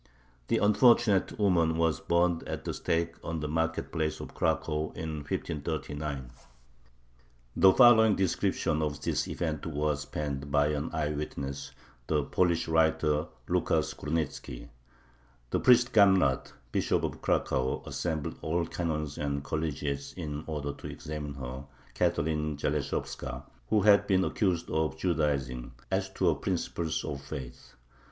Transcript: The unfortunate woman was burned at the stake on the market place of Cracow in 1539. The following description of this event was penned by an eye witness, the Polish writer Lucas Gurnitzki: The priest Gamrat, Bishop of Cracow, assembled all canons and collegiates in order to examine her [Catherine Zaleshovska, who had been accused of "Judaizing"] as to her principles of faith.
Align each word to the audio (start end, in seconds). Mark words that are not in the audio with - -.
The 0.47 0.57
unfortunate 0.57 1.37
woman 1.37 1.77
was 1.77 1.99
burned 1.99 2.41
at 2.47 2.65
the 2.65 2.73
stake 2.73 3.13
on 3.23 3.39
the 3.39 3.47
market 3.47 3.91
place 3.91 4.19
of 4.19 4.33
Cracow 4.33 4.91
in 4.97 5.17
1539. 5.17 6.31
The 7.55 7.71
following 7.71 8.15
description 8.15 8.81
of 8.81 8.99
this 9.03 9.27
event 9.27 9.67
was 9.67 10.05
penned 10.05 10.49
by 10.49 10.69
an 10.69 10.89
eye 10.91 11.11
witness, 11.11 11.71
the 12.07 12.23
Polish 12.23 12.67
writer 12.67 13.27
Lucas 13.47 13.93
Gurnitzki: 13.93 14.69
The 15.51 15.59
priest 15.59 15.93
Gamrat, 15.93 16.51
Bishop 16.71 17.03
of 17.03 17.21
Cracow, 17.21 17.85
assembled 17.85 18.39
all 18.41 18.65
canons 18.65 19.19
and 19.19 19.43
collegiates 19.43 20.13
in 20.15 20.43
order 20.47 20.73
to 20.73 20.87
examine 20.87 21.35
her 21.35 21.65
[Catherine 21.93 22.57
Zaleshovska, 22.57 23.43
who 23.69 23.81
had 23.81 24.07
been 24.07 24.23
accused 24.25 24.67
of 24.71 24.97
"Judaizing"] 24.97 25.73
as 25.91 26.09
to 26.13 26.29
her 26.29 26.33
principles 26.33 27.03
of 27.05 27.21
faith. 27.21 27.75